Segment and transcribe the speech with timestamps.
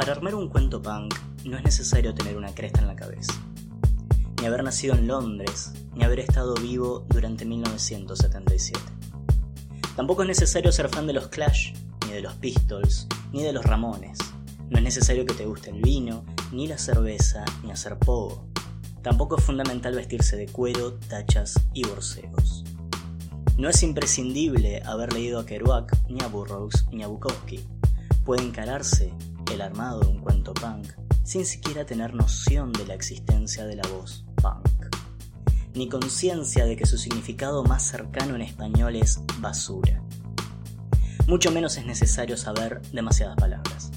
[0.00, 3.34] Para armar un cuento punk no es necesario tener una cresta en la cabeza,
[4.40, 8.80] ni haber nacido en Londres, ni haber estado vivo durante 1977.
[9.96, 11.74] Tampoco es necesario ser fan de los Clash,
[12.06, 14.16] ni de los Pistols, ni de los Ramones.
[14.70, 18.48] No es necesario que te guste el vino, ni la cerveza, ni hacer pogo.
[19.02, 22.64] Tampoco es fundamental vestirse de cuero, tachas y borseos.
[23.58, 27.60] No es imprescindible haber leído a Kerouac, ni a Burroughs, ni a Bukowski.
[28.24, 29.12] Puede encararse
[29.52, 30.86] el armado de un cuento punk
[31.24, 34.96] sin siquiera tener noción de la existencia de la voz punk,
[35.74, 40.02] ni conciencia de que su significado más cercano en español es basura.
[41.26, 43.92] Mucho menos es necesario saber demasiadas palabras.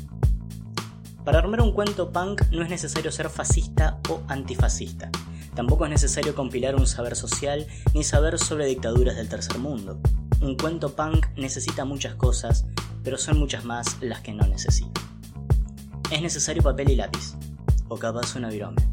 [1.25, 5.09] Para armar un cuento punk no es necesario ser fascista o antifascista.
[5.55, 9.99] Tampoco es necesario compilar un saber social ni saber sobre dictaduras del tercer mundo.
[10.41, 12.65] Un cuento punk necesita muchas cosas,
[13.03, 15.12] pero son muchas más las que no necesita.
[16.13, 17.33] Es necesario papel y lápiz,
[17.87, 18.87] o capaz una virome.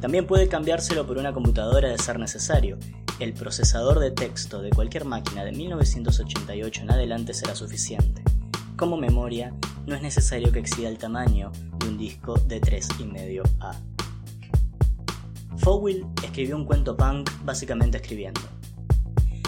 [0.00, 2.78] También puede cambiárselo por una computadora de ser necesario.
[3.18, 8.22] El procesador de texto de cualquier máquina de 1988 en adelante será suficiente.
[8.76, 9.52] Como memoria,
[9.86, 13.72] no es necesario que exida el tamaño de un disco de 3,5 A.
[15.56, 18.40] Fowell escribió un cuento punk básicamente escribiendo.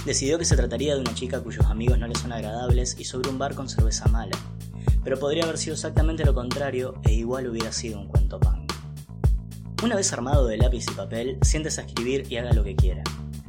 [0.05, 3.31] Decidió que se trataría de una chica cuyos amigos no le son agradables y sobre
[3.31, 4.37] un bar con cerveza mala,
[5.03, 8.73] pero podría haber sido exactamente lo contrario e igual hubiera sido un cuento punk.
[9.83, 13.03] Una vez armado de lápiz y papel, siéntese a escribir y haga lo que quiera.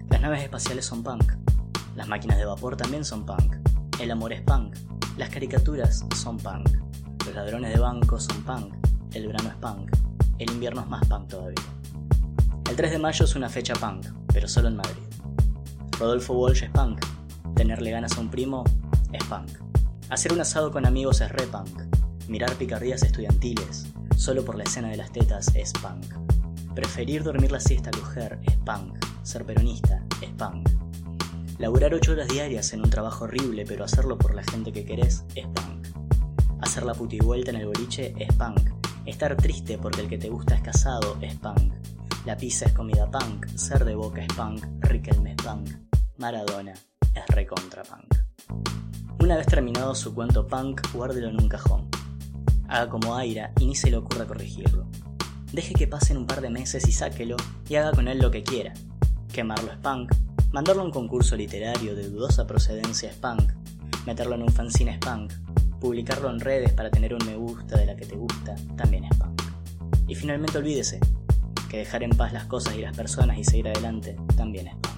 [0.09, 1.33] Las naves espaciales son punk,
[1.95, 3.55] las máquinas de vapor también son punk,
[3.99, 4.75] el amor es punk,
[5.17, 6.69] las caricaturas son punk,
[7.25, 8.75] los ladrones de banco son punk,
[9.13, 9.91] el verano es punk,
[10.39, 11.63] el invierno es más punk todavía.
[12.69, 15.03] El 3 de mayo es una fecha punk, pero solo en Madrid.
[15.97, 16.99] Rodolfo Walsh es punk,
[17.55, 18.65] tenerle ganas a un primo
[19.13, 19.64] es punk.
[20.09, 21.81] Hacer un asado con amigos es re punk,
[22.27, 26.05] mirar picardías estudiantiles, solo por la escena de las tetas es punk.
[26.75, 30.69] Preferir dormir la siesta a coger es punk, ser peronista es punk.
[31.57, 35.23] Laburar 8 horas diarias en un trabajo horrible pero hacerlo por la gente que querés
[35.33, 35.87] es punk.
[36.61, 38.59] Hacer la puti vuelta en el boliche es punk.
[39.07, 41.73] Estar triste porque el que te gusta es casado es punk.
[42.25, 45.67] La pizza es comida punk, ser de boca es punk, Riquelme es punk,
[46.17, 48.15] Maradona es recontra punk.
[49.25, 51.89] Una vez terminado su cuento punk, guárdelo en un cajón.
[52.67, 54.85] Haga como Aira y ni se le ocurra corregirlo.
[55.51, 57.35] Deje que pasen un par de meses y sáquelo
[57.67, 58.71] y haga con él lo que quiera.
[59.33, 60.13] Quemarlo es punk,
[60.51, 63.51] mandarlo a un concurso literario de dudosa procedencia es punk,
[64.05, 65.33] meterlo en un fanzine es punk,
[65.79, 69.17] publicarlo en redes para tener un me gusta de la que te gusta también es
[69.17, 69.41] punk.
[70.07, 70.99] Y finalmente olvídese,
[71.67, 74.94] que dejar en paz las cosas y las personas y seguir adelante también es punk.